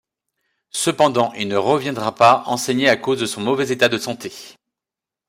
[0.71, 4.31] Cependant il ne reviendra pas enseigner à cause de son mauvais état de santé.